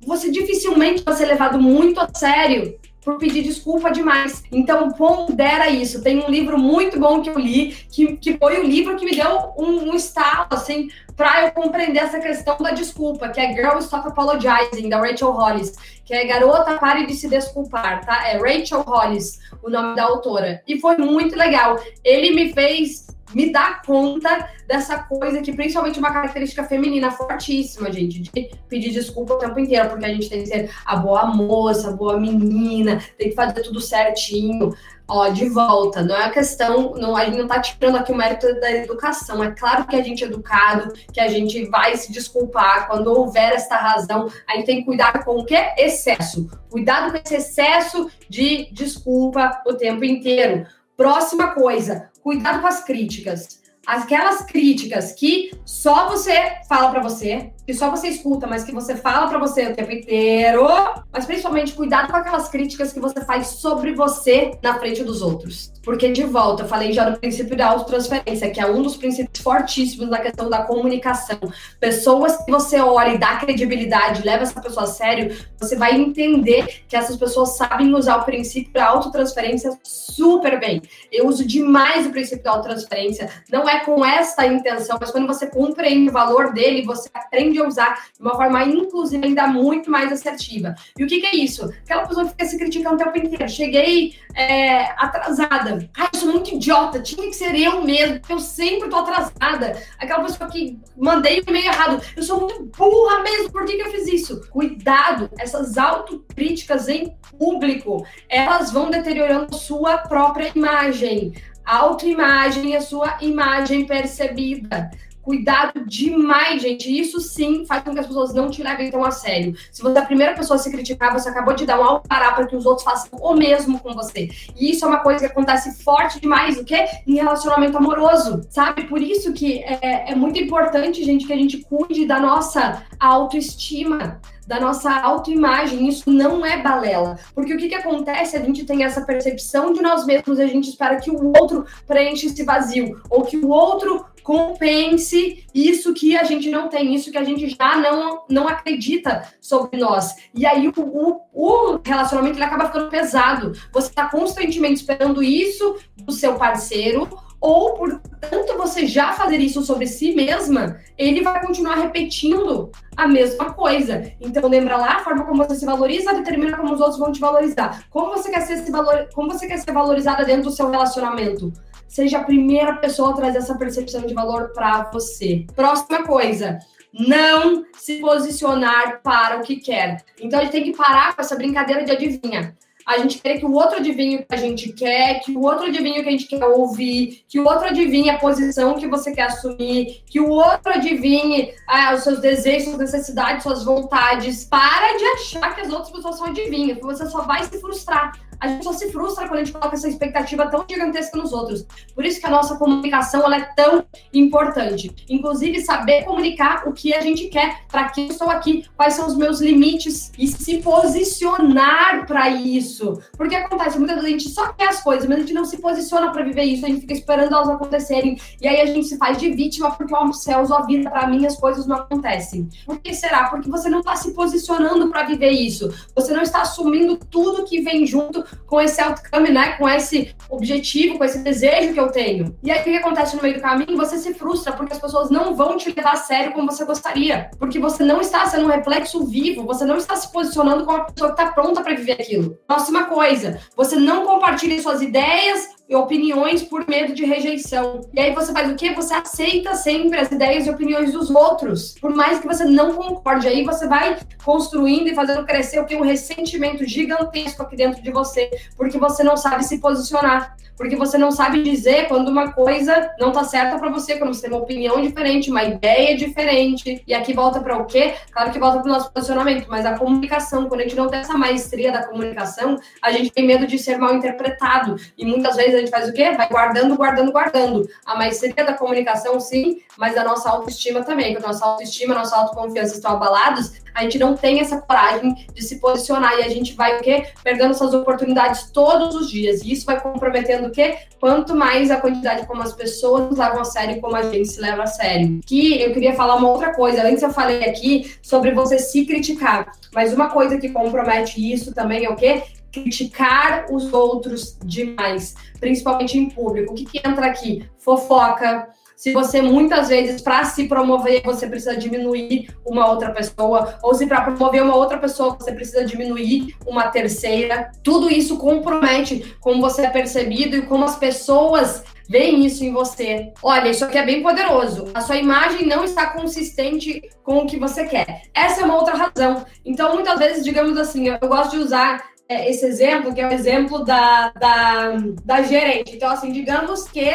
Você 0.05 0.29
dificilmente 0.29 1.03
vai 1.03 1.15
ser 1.15 1.25
levado 1.25 1.59
muito 1.59 1.99
a 1.99 2.07
sério 2.13 2.79
por 3.03 3.17
pedir 3.17 3.43
desculpa 3.43 3.91
demais. 3.91 4.43
Então, 4.51 4.91
pondera 4.91 5.69
isso. 5.69 6.01
Tem 6.01 6.23
um 6.23 6.29
livro 6.29 6.57
muito 6.57 6.99
bom 6.99 7.21
que 7.21 7.29
eu 7.29 7.37
li, 7.37 7.75
que, 7.91 8.17
que 8.17 8.37
foi 8.37 8.59
o 8.59 8.63
livro 8.63 8.95
que 8.95 9.05
me 9.05 9.15
deu 9.15 9.53
um, 9.57 9.89
um 9.89 9.95
estalo, 9.95 10.47
assim, 10.49 10.89
para 11.15 11.45
eu 11.45 11.51
compreender 11.51 11.99
essa 11.99 12.19
questão 12.19 12.57
da 12.57 12.71
desculpa, 12.71 13.29
que 13.29 13.39
é 13.39 13.53
Girl 13.53 13.77
Stop 13.79 14.07
Apologizing, 14.07 14.89
da 14.89 14.97
Rachel 14.97 15.31
Hollis, 15.31 15.75
que 16.05 16.13
é 16.13 16.25
Garota 16.25 16.77
Pare 16.77 17.05
de 17.05 17.13
Se 17.13 17.27
Desculpar, 17.27 18.05
tá? 18.05 18.27
É 18.27 18.37
Rachel 18.37 18.81
Hollis, 18.81 19.39
o 19.61 19.69
nome 19.69 19.95
da 19.95 20.03
autora. 20.03 20.61
E 20.67 20.79
foi 20.79 20.97
muito 20.97 21.35
legal. 21.35 21.79
Ele 22.03 22.31
me 22.31 22.53
fez 22.53 23.07
me 23.33 23.51
dar 23.51 23.81
conta 23.81 24.49
dessa 24.67 24.97
coisa 24.99 25.41
que, 25.41 25.53
principalmente, 25.53 25.99
uma 25.99 26.11
característica 26.11 26.63
feminina 26.63 27.11
fortíssima, 27.11 27.91
gente, 27.91 28.21
de 28.21 28.51
pedir 28.67 28.91
desculpa 28.91 29.33
o 29.33 29.37
tempo 29.37 29.59
inteiro, 29.59 29.89
porque 29.89 30.05
a 30.05 30.13
gente 30.13 30.29
tem 30.29 30.43
que 30.43 30.49
ser 30.49 30.71
a 30.85 30.95
boa 30.95 31.25
moça, 31.25 31.89
a 31.89 31.93
boa 31.93 32.19
menina, 32.19 33.01
tem 33.17 33.29
que 33.29 33.35
fazer 33.35 33.61
tudo 33.61 33.81
certinho. 33.81 34.73
Ó, 35.05 35.27
de 35.27 35.49
volta, 35.49 36.01
não 36.01 36.15
é 36.15 36.23
a 36.23 36.29
questão, 36.29 36.93
não, 36.93 37.15
a 37.15 37.25
gente 37.25 37.37
não 37.37 37.47
tá 37.47 37.59
tirando 37.59 37.97
aqui 37.97 38.11
o 38.13 38.15
mérito 38.15 38.47
da 38.61 38.71
educação. 38.71 39.43
É 39.43 39.51
claro 39.51 39.85
que 39.85 39.97
a 39.97 40.01
gente 40.01 40.23
é 40.23 40.27
educado, 40.27 40.93
que 41.11 41.19
a 41.19 41.27
gente 41.27 41.65
vai 41.65 41.97
se 41.97 42.11
desculpar 42.11 42.87
quando 42.87 43.07
houver 43.07 43.51
esta 43.53 43.75
razão. 43.75 44.31
A 44.47 44.55
gente 44.55 44.65
tem 44.65 44.77
que 44.77 44.85
cuidar 44.85 45.25
com 45.25 45.39
o 45.39 45.45
quê? 45.45 45.73
Excesso. 45.77 46.49
Cuidado 46.69 47.11
com 47.11 47.17
esse 47.17 47.35
excesso 47.35 48.09
de 48.29 48.69
desculpa 48.71 49.61
o 49.67 49.73
tempo 49.73 50.05
inteiro. 50.05 50.65
Próxima 50.95 51.53
coisa, 51.53 52.11
cuidado 52.21 52.61
com 52.61 52.67
as 52.67 52.83
críticas. 52.83 53.62
Aquelas 53.85 54.43
críticas 54.43 55.11
que 55.11 55.51
só 55.65 56.07
você 56.09 56.33
fala 56.69 56.89
para 56.89 57.01
você, 57.01 57.51
que 57.65 57.73
só 57.73 57.89
você 57.89 58.07
escuta, 58.07 58.47
mas 58.47 58.63
que 58.63 58.71
você 58.71 58.95
fala 58.95 59.27
para 59.27 59.37
você 59.37 59.67
o 59.67 59.75
tempo 59.75 59.91
inteiro. 59.91 60.65
Mas 61.11 61.25
principalmente 61.25 61.73
cuidado 61.73 62.09
com 62.09 62.17
aquelas 62.17 62.49
críticas 62.49 62.93
que 62.93 62.99
você 62.99 63.23
faz 63.25 63.47
sobre 63.47 63.93
você 63.93 64.57
na 64.61 64.79
frente 64.79 65.03
dos 65.03 65.21
outros. 65.21 65.71
Porque, 65.83 66.11
de 66.11 66.23
volta, 66.23 66.63
eu 66.63 66.67
falei 66.67 66.93
já 66.93 67.09
no 67.09 67.19
princípio 67.19 67.57
da 67.57 67.67
autotransferência, 67.67 68.49
que 68.49 68.59
é 68.59 68.65
um 68.65 68.81
dos 68.81 68.95
princípios 68.95 69.43
fortíssimos 69.43 70.09
na 70.09 70.19
questão 70.19 70.49
da 70.49 70.63
comunicação. 70.63 71.37
Pessoas 71.77 72.37
que 72.37 72.49
você 72.49 72.79
olha 72.79 73.15
e 73.15 73.17
dá 73.17 73.35
credibilidade, 73.35 74.23
leva 74.23 74.43
essa 74.43 74.61
pessoa 74.61 74.85
a 74.85 74.87
sério, 74.87 75.35
você 75.59 75.75
vai 75.75 75.95
entender 75.95 76.83
que 76.87 76.95
essas 76.95 77.17
pessoas 77.17 77.57
sabem 77.57 77.93
usar 77.93 78.17
o 78.17 78.23
princípio 78.23 78.71
da 78.71 78.85
autotransferência 78.85 79.77
super 79.83 80.57
bem. 80.57 80.81
Eu 81.11 81.27
uso 81.27 81.45
demais 81.45 82.07
o 82.07 82.11
princípio 82.11 82.43
da 82.43 82.51
autotransferência. 82.51 83.29
Não 83.51 83.67
é 83.67 83.72
com 83.81 84.03
esta 84.05 84.45
intenção, 84.45 84.97
mas 84.99 85.11
quando 85.11 85.27
você 85.27 85.47
compreende 85.47 86.09
o 86.09 86.13
valor 86.13 86.53
dele, 86.53 86.83
você 86.83 87.09
aprende 87.13 87.59
a 87.59 87.67
usar 87.67 87.93
de 88.15 88.21
uma 88.21 88.35
forma, 88.35 88.63
inclusive, 88.63 89.25
ainda 89.25 89.47
muito 89.47 89.89
mais 89.89 90.11
assertiva. 90.11 90.75
E 90.97 91.03
o 91.03 91.07
que, 91.07 91.19
que 91.19 91.27
é 91.27 91.35
isso? 91.35 91.65
Aquela 91.83 92.07
pessoa 92.07 92.27
fica 92.27 92.45
se 92.45 92.57
criticando 92.57 92.95
o 92.95 92.97
tempo 92.97 93.17
inteiro. 93.17 93.49
Cheguei 93.49 94.15
é, 94.35 94.85
atrasada. 94.97 95.89
Ai, 95.97 96.09
eu 96.13 96.19
sou 96.19 96.31
muito 96.31 96.53
idiota, 96.53 97.01
tinha 97.01 97.27
que 97.27 97.35
ser 97.35 97.55
eu 97.55 97.83
mesmo, 97.83 98.19
porque 98.19 98.33
eu 98.33 98.39
sempre 98.39 98.89
tô 98.89 98.97
atrasada. 98.97 99.81
Aquela 99.97 100.23
pessoa 100.23 100.49
que 100.49 100.79
mandei 100.97 101.39
o 101.39 101.43
e-mail 101.47 101.65
errado. 101.65 102.01
Eu 102.15 102.23
sou 102.23 102.39
muito 102.39 102.63
burra 102.77 103.21
mesmo, 103.21 103.51
por 103.51 103.65
que, 103.65 103.75
que 103.75 103.81
eu 103.81 103.91
fiz 103.91 104.07
isso? 104.07 104.41
Cuidado, 104.49 105.29
essas 105.37 105.77
autocríticas 105.77 106.87
em 106.87 107.15
público, 107.37 108.05
elas 108.29 108.71
vão 108.71 108.89
deteriorando 108.89 109.55
sua 109.55 109.97
própria 109.97 110.51
imagem. 110.55 111.33
Autoimagem 111.65 112.71
e 112.71 112.75
a 112.75 112.81
sua 112.81 113.17
imagem 113.21 113.85
percebida. 113.85 114.91
Cuidado 115.23 115.85
demais, 115.85 116.61
gente. 116.61 116.91
Isso 116.91 117.21
sim 117.21 117.65
faz 117.65 117.81
com 117.81 117.93
que 117.93 117.99
as 117.99 118.05
pessoas 118.05 118.33
não 118.33 118.49
te 118.49 118.61
levem 118.61 118.91
tão 118.91 119.05
a 119.05 119.09
sério. 119.09 119.55
Se 119.71 119.81
você 119.81 119.97
é 119.97 120.01
a 120.01 120.05
primeira 120.05 120.33
pessoa 120.33 120.57
a 120.57 120.59
se 120.59 120.69
criticar, 120.69 121.13
você 121.13 121.29
acabou 121.29 121.55
de 121.55 121.65
dar 121.65 121.79
um 121.79 121.83
alvará 121.83 122.33
para 122.33 122.45
que 122.45 122.55
os 122.57 122.65
outros 122.65 122.83
façam 122.83 123.17
o 123.19 123.33
mesmo 123.33 123.79
com 123.79 123.93
você. 123.93 124.29
E 124.53 124.71
isso 124.71 124.83
é 124.83 124.87
uma 124.89 124.99
coisa 124.99 125.21
que 125.21 125.31
acontece 125.31 125.81
forte 125.81 126.19
demais, 126.19 126.57
o 126.57 126.65
quê? 126.65 126.85
Em 127.07 127.15
relacionamento 127.15 127.77
amoroso, 127.77 128.41
sabe? 128.49 128.83
Por 128.83 129.01
isso 129.01 129.31
que 129.31 129.59
é, 129.59 130.11
é 130.11 130.15
muito 130.15 130.37
importante, 130.37 131.03
gente, 131.05 131.25
que 131.25 131.31
a 131.31 131.37
gente 131.37 131.59
cuide 131.59 132.05
da 132.05 132.19
nossa 132.19 132.83
autoestima 132.99 134.19
da 134.47 134.59
nossa 134.59 134.91
autoimagem. 134.91 135.87
Isso 135.87 136.09
não 136.11 136.45
é 136.45 136.61
balela. 136.61 137.17
Porque 137.33 137.53
o 137.53 137.57
que, 137.57 137.69
que 137.69 137.75
acontece? 137.75 138.35
A 138.35 138.41
gente 138.41 138.65
tem 138.65 138.83
essa 138.83 139.01
percepção 139.01 139.73
de 139.73 139.81
nós 139.81 140.05
mesmos 140.05 140.39
e 140.39 140.41
a 140.41 140.47
gente 140.47 140.69
espera 140.69 140.99
que 140.99 141.09
o 141.09 141.31
outro 141.39 141.65
preencha 141.87 142.25
esse 142.25 142.43
vazio. 142.43 143.01
Ou 143.09 143.23
que 143.23 143.37
o 143.37 143.49
outro 143.49 144.05
compense 144.23 145.45
isso 145.53 145.93
que 145.93 146.15
a 146.17 146.23
gente 146.23 146.49
não 146.49 146.69
tem, 146.69 146.95
isso 146.95 147.11
que 147.11 147.17
a 147.17 147.23
gente 147.23 147.49
já 147.49 147.77
não, 147.77 148.23
não 148.29 148.47
acredita 148.47 149.27
sobre 149.39 149.79
nós. 149.79 150.15
E 150.33 150.45
aí 150.45 150.67
o, 150.67 150.73
o, 150.77 151.21
o 151.33 151.79
relacionamento 151.85 152.37
ele 152.37 152.45
acaba 152.45 152.65
ficando 152.65 152.89
pesado. 152.89 153.51
Você 153.71 153.89
está 153.89 154.09
constantemente 154.09 154.75
esperando 154.75 155.21
isso 155.21 155.75
do 155.97 156.11
seu 156.11 156.35
parceiro, 156.35 157.07
ou 157.43 157.73
por 157.73 157.99
tanto 158.21 158.57
você 158.57 158.87
já 158.87 159.11
fazer 159.11 159.35
isso 159.35 159.61
sobre 159.63 159.85
si 159.85 160.15
mesma, 160.15 160.77
ele 160.97 161.21
vai 161.21 161.45
continuar 161.45 161.75
repetindo 161.75 162.71
a 162.95 163.05
mesma 163.05 163.51
coisa. 163.51 164.13
Então 164.21 164.47
lembra 164.47 164.77
lá, 164.77 164.95
a 164.95 164.99
forma 164.99 165.25
como 165.25 165.43
você 165.43 165.55
se 165.55 165.65
valoriza 165.65 166.13
determina 166.13 166.55
como 166.55 166.73
os 166.73 166.79
outros 166.79 166.97
vão 166.97 167.11
te 167.11 167.19
valorizar. 167.19 167.83
Como 167.89 168.11
você 168.11 168.31
quer 168.31 168.41
ser, 168.43 168.63
se 168.63 168.71
valor... 168.71 169.09
como 169.13 169.29
você 169.29 169.45
quer 169.45 169.57
ser 169.57 169.73
valorizada 169.73 170.23
dentro 170.23 170.43
do 170.43 170.51
seu 170.51 170.69
relacionamento? 170.69 171.51
Seja 171.93 172.17
a 172.17 172.23
primeira 172.23 172.75
pessoa 172.77 173.11
a 173.11 173.13
trazer 173.13 173.37
essa 173.37 173.55
percepção 173.55 174.01
de 174.01 174.15
valor 174.15 174.51
para 174.51 174.89
você. 174.91 175.45
Próxima 175.55 176.03
coisa, 176.03 176.57
não 176.91 177.63
se 177.77 177.99
posicionar 177.99 178.99
para 179.03 179.37
o 179.37 179.43
que 179.43 179.57
quer. 179.57 180.03
Então 180.19 180.39
a 180.39 180.43
gente 180.43 180.51
tem 180.51 180.63
que 180.63 180.75
parar 180.75 181.15
com 181.15 181.21
essa 181.21 181.35
brincadeira 181.35 181.83
de 181.85 181.91
adivinha. 181.91 182.55
A 182.85 182.97
gente 182.97 183.19
quer 183.19 183.37
que 183.37 183.45
o 183.45 183.53
outro 183.53 183.77
adivinhe 183.77 184.17
o 184.17 184.25
que 184.25 184.35
a 184.35 184.37
gente 184.37 184.73
quer, 184.73 185.21
que 185.21 185.31
o 185.31 185.41
outro 185.41 185.67
adivinhe 185.67 185.99
o 185.99 186.03
que 186.03 186.09
a 186.09 186.11
gente 186.11 186.27
quer 186.27 186.43
ouvir, 186.43 187.23
que 187.29 187.39
o 187.39 187.45
outro 187.45 187.67
adivinhe 187.67 188.09
a 188.09 188.17
posição 188.17 188.73
que 188.73 188.87
você 188.87 189.13
quer 189.13 189.27
assumir, 189.27 190.03
que 190.05 190.19
o 190.19 190.29
outro 190.29 190.73
adivinhe 190.73 191.53
ah, 191.67 191.93
os 191.93 192.03
seus 192.03 192.19
desejos, 192.19 192.69
suas 192.69 192.79
necessidades, 192.79 193.43
suas 193.43 193.63
vontades. 193.63 194.43
Para 194.45 194.97
de 194.97 195.05
achar 195.05 195.55
que 195.55 195.61
as 195.61 195.71
outras 195.71 195.91
pessoas 195.91 196.17
são 196.17 196.27
adivinhas, 196.27 196.79
você 196.81 197.05
só 197.05 197.21
vai 197.21 197.43
se 197.45 197.57
frustrar 197.61 198.11
A 198.39 198.47
gente 198.47 198.63
só 198.63 198.73
se 198.73 198.91
frustra 198.91 199.27
quando 199.27 199.39
a 199.39 199.43
gente 199.43 199.53
coloca 199.53 199.75
essa 199.75 199.87
expectativa 199.87 200.49
tão 200.49 200.65
gigantesca 200.69 201.17
nos 201.17 201.33
outros. 201.33 201.65
Por 201.93 202.05
isso 202.05 202.19
que 202.19 202.25
a 202.25 202.29
nossa 202.29 202.55
comunicação 202.55 203.23
ela 203.23 203.37
é 203.37 203.41
tão 203.55 203.85
importante. 204.13 204.93
Inclusive, 205.09 205.61
saber 205.61 206.03
comunicar 206.03 206.67
o 206.67 206.73
que 206.73 206.93
a 206.93 207.01
gente 207.01 207.27
quer, 207.27 207.65
para 207.67 207.89
que 207.89 208.01
eu 208.01 208.07
estou 208.07 208.29
aqui, 208.29 208.65
quais 208.75 208.93
são 208.93 209.07
os 209.07 209.15
meus 209.15 209.39
limites 209.39 210.11
e 210.17 210.27
se 210.27 210.57
posicionar 210.57 212.05
para 212.05 212.29
isso. 212.29 212.99
Porque 213.17 213.35
acontece, 213.35 213.77
muitas 213.77 213.95
vezes 213.95 214.09
a 214.09 214.17
gente 214.17 214.29
só 214.29 214.53
quer 214.53 214.69
as 214.69 214.81
coisas, 214.81 215.07
mas 215.07 215.17
a 215.17 215.21
gente 215.21 215.33
não 215.33 215.45
se 215.45 215.57
posiciona 215.57 216.11
para 216.11 216.23
viver 216.23 216.43
isso, 216.43 216.65
a 216.65 216.69
gente 216.69 216.81
fica 216.81 216.93
esperando 216.93 217.33
elas 217.33 217.49
acontecerem. 217.49 218.17
E 218.41 218.47
aí 218.47 218.61
a 218.61 218.65
gente 218.65 218.87
se 218.87 218.97
faz 218.97 219.17
de 219.17 219.29
vítima 219.29 219.71
porque, 219.71 219.93
ó, 219.93 220.05
oh, 220.05 220.13
céus, 220.13 220.51
ó 220.51 220.65
vida, 220.65 220.89
para 220.89 221.07
mim 221.07 221.25
as 221.25 221.37
coisas 221.37 221.65
não 221.65 221.77
acontecem. 221.77 222.49
Por 222.65 222.79
que 222.79 222.93
será? 222.93 223.29
Porque 223.29 223.49
você 223.49 223.69
não 223.69 223.79
está 223.79 223.95
se 223.95 224.11
posicionando 224.13 224.89
para 224.89 225.03
viver 225.03 225.31
isso. 225.31 225.73
Você 225.95 226.13
não 226.13 226.21
está 226.21 226.41
assumindo 226.41 226.97
tudo 226.97 227.43
que 227.43 227.61
vem 227.61 227.85
junto 227.85 228.23
com 228.45 228.61
esse 228.61 228.81
outcome, 228.81 229.29
né? 229.29 229.53
Com 229.57 229.67
esse 229.67 230.13
objetivo, 230.29 230.97
com 230.97 231.03
esse 231.03 231.19
desejo 231.19 231.73
que 231.73 231.79
eu 231.79 231.91
tenho. 231.91 232.35
E 232.43 232.51
aí 232.51 232.61
o 232.61 232.63
que 232.63 232.75
acontece 232.75 233.15
no 233.15 233.21
meio 233.21 233.35
do 233.35 233.41
caminho? 233.41 233.77
Você 233.77 233.97
se 233.97 234.13
frustra 234.13 234.53
porque 234.53 234.73
as 234.73 234.79
pessoas 234.79 235.09
não 235.09 235.35
vão 235.35 235.57
te 235.57 235.71
levar 235.71 235.93
a 235.93 235.97
sério 235.97 236.33
como 236.33 236.51
você 236.51 236.65
gostaria. 236.65 237.29
Porque 237.37 237.59
você 237.59 237.83
não 237.83 238.01
está 238.01 238.25
sendo 238.25 238.45
um 238.45 238.49
reflexo 238.49 239.05
vivo, 239.05 239.45
você 239.45 239.65
não 239.65 239.77
está 239.77 239.95
se 239.95 240.11
posicionando 240.11 240.65
como 240.65 240.77
uma 240.77 240.85
pessoa 240.85 241.13
que 241.13 241.21
está 241.21 241.31
pronta 241.31 241.61
para 241.61 241.75
viver 241.75 241.93
aquilo. 241.93 242.37
Próxima 242.47 242.85
coisa, 242.85 243.39
você 243.55 243.75
não 243.75 244.05
compartilha 244.05 244.61
suas 244.61 244.81
ideias 244.81 245.49
opiniões 245.69 246.43
por 246.43 246.67
medo 246.67 246.93
de 246.93 247.05
rejeição. 247.05 247.81
E 247.93 247.99
aí 247.99 248.13
você 248.13 248.31
faz 248.31 248.51
o 248.51 248.55
quê? 248.55 248.73
Você 248.73 248.93
aceita 248.93 249.55
sempre 249.55 249.99
as 249.99 250.11
ideias 250.11 250.45
e 250.45 250.49
opiniões 250.49 250.91
dos 250.91 251.09
outros, 251.09 251.75
por 251.79 251.93
mais 251.93 252.19
que 252.19 252.27
você 252.27 252.43
não 252.45 252.73
concorde. 252.73 253.27
Aí 253.27 253.43
você 253.43 253.67
vai 253.67 253.97
construindo 254.23 254.87
e 254.87 254.95
fazendo 254.95 255.25
crescer 255.25 255.59
o 255.59 255.65
que 255.65 255.75
um 255.75 255.81
ressentimento 255.81 256.65
gigantesco 256.65 257.43
aqui 257.43 257.55
dentro 257.55 257.81
de 257.81 257.91
você, 257.91 258.29
porque 258.57 258.77
você 258.77 259.03
não 259.03 259.17
sabe 259.17 259.43
se 259.43 259.59
posicionar, 259.59 260.35
porque 260.57 260.75
você 260.75 260.97
não 260.97 261.11
sabe 261.11 261.41
dizer 261.41 261.87
quando 261.87 262.09
uma 262.09 262.31
coisa 262.31 262.91
não 262.99 263.11
tá 263.11 263.23
certa 263.23 263.57
para 263.57 263.69
você, 263.69 263.97
quando 263.97 264.13
você 264.13 264.23
tem 264.23 264.31
uma 264.31 264.43
opinião 264.43 264.81
diferente, 264.81 265.29
uma 265.29 265.43
ideia 265.43 265.95
diferente. 265.97 266.83
E 266.87 266.93
aqui 266.93 267.13
volta 267.13 267.41
para 267.41 267.57
o 267.57 267.65
quê? 267.65 267.93
Claro 268.11 268.31
que 268.31 268.39
volta 268.39 268.59
para 268.59 268.69
o 268.69 268.73
nosso 268.73 268.91
posicionamento, 268.91 269.47
mas 269.49 269.65
a 269.65 269.77
comunicação, 269.77 270.47
quando 270.47 270.61
a 270.61 270.63
gente 270.63 270.75
não 270.75 270.87
tem 270.87 270.99
essa 270.99 271.17
maestria 271.17 271.71
da 271.71 271.85
comunicação, 271.85 272.57
a 272.81 272.91
gente 272.91 273.11
tem 273.11 273.25
medo 273.25 273.47
de 273.47 273.57
ser 273.57 273.77
mal 273.77 273.95
interpretado. 273.95 274.75
E 274.97 275.05
muitas 275.05 275.35
vezes 275.35 275.52
a 275.53 275.59
gente 275.59 275.71
faz 275.71 275.89
o 275.89 275.93
quê? 275.93 276.11
Vai 276.11 276.27
guardando, 276.29 276.75
guardando, 276.75 277.11
guardando. 277.11 277.67
A 277.85 277.95
maestria 277.95 278.45
da 278.45 278.53
comunicação, 278.53 279.19
sim, 279.19 279.61
mas 279.77 279.95
da 279.95 280.03
nossa 280.03 280.29
autoestima 280.29 280.83
também. 280.83 281.13
Quando 281.13 281.25
a 281.25 281.27
nossa 281.27 281.45
autoestima, 281.45 281.95
a 281.95 281.99
nossa 281.99 282.15
autoconfiança 282.15 282.75
estão 282.75 282.91
abalados, 282.91 283.53
a 283.73 283.83
gente 283.83 283.97
não 283.97 284.15
tem 284.15 284.39
essa 284.39 284.61
coragem 284.61 285.15
de 285.33 285.43
se 285.43 285.59
posicionar 285.59 286.13
e 286.19 286.23
a 286.23 286.29
gente 286.29 286.53
vai 286.53 286.77
o 286.77 286.81
quê? 286.81 287.07
Perdendo 287.23 287.51
essas 287.51 287.73
oportunidades 287.73 288.51
todos 288.51 288.95
os 288.95 289.09
dias. 289.09 289.41
E 289.41 289.51
isso 289.51 289.65
vai 289.65 289.79
comprometendo 289.81 290.47
o 290.47 290.51
quê? 290.51 290.77
Quanto 290.99 291.35
mais 291.35 291.71
a 291.71 291.77
quantidade 291.77 292.27
como 292.27 292.41
as 292.41 292.53
pessoas 292.53 293.09
nos 293.09 293.17
levam 293.17 293.41
a 293.41 293.45
sério 293.45 293.77
e 293.77 293.81
como 293.81 293.95
a 293.95 294.03
gente 294.03 294.27
se 294.27 294.39
leva 294.39 294.63
a 294.63 294.67
sério. 294.67 295.19
Que 295.25 295.61
eu 295.61 295.73
queria 295.73 295.93
falar 295.93 296.15
uma 296.15 296.29
outra 296.29 296.53
coisa. 296.53 296.83
Antes 296.83 297.01
eu 297.01 297.11
falei 297.11 297.43
aqui 297.45 297.95
sobre 298.01 298.31
você 298.31 298.59
se 298.59 298.85
criticar. 298.85 299.51
Mas 299.73 299.93
uma 299.93 300.09
coisa 300.09 300.37
que 300.37 300.49
compromete 300.49 301.33
isso 301.33 301.53
também 301.53 301.85
é 301.85 301.89
o 301.89 301.95
quê? 301.95 302.23
Criticar 302.53 303.47
os 303.51 303.73
outros 303.73 304.37
demais, 304.45 305.15
principalmente 305.39 305.97
em 305.97 306.09
público. 306.09 306.53
O 306.53 306.55
que, 306.55 306.65
que 306.65 306.77
entra 306.87 307.07
aqui? 307.07 307.45
Fofoca, 307.57 308.47
se 308.75 308.91
você 308.91 309.21
muitas 309.21 309.69
vezes, 309.69 310.01
para 310.01 310.25
se 310.25 310.45
promover, 310.45 311.01
você 311.03 311.25
precisa 311.25 311.55
diminuir 311.55 312.29
uma 312.45 312.69
outra 312.69 312.91
pessoa, 312.91 313.57
ou 313.63 313.73
se 313.73 313.87
para 313.87 314.01
promover 314.01 314.43
uma 314.43 314.55
outra 314.55 314.77
pessoa, 314.77 315.15
você 315.17 315.31
precisa 315.31 315.63
diminuir 315.63 316.35
uma 316.45 316.67
terceira. 316.67 317.49
Tudo 317.63 317.89
isso 317.89 318.17
compromete 318.17 319.15
como 319.21 319.41
você 319.41 319.63
é 319.63 319.69
percebido 319.69 320.35
e 320.35 320.41
como 320.41 320.65
as 320.65 320.75
pessoas 320.75 321.63
veem 321.87 322.25
isso 322.25 322.43
em 322.43 322.51
você. 322.51 323.13
Olha, 323.21 323.49
isso 323.49 323.63
aqui 323.63 323.77
é 323.77 323.85
bem 323.85 324.01
poderoso. 324.01 324.69
A 324.73 324.81
sua 324.81 324.97
imagem 324.97 325.45
não 325.45 325.63
está 325.63 325.87
consistente 325.87 326.81
com 327.03 327.19
o 327.19 327.25
que 327.25 327.39
você 327.39 327.65
quer. 327.65 328.03
Essa 328.13 328.41
é 328.41 328.43
uma 328.43 328.57
outra 328.57 328.75
razão. 328.75 329.25
Então, 329.45 329.75
muitas 329.75 329.97
vezes, 329.97 330.23
digamos 330.23 330.57
assim, 330.57 330.89
eu 330.89 331.07
gosto 331.07 331.31
de 331.31 331.37
usar 331.37 331.92
esse 332.09 332.45
exemplo, 332.45 332.93
que 332.93 333.01
é 333.01 333.07
o 333.07 333.11
exemplo 333.11 333.63
da, 333.63 334.09
da, 334.11 334.75
da 335.03 335.21
gerente. 335.21 335.75
Então, 335.75 335.89
assim, 335.89 336.11
digamos 336.11 336.67
que 336.67 336.89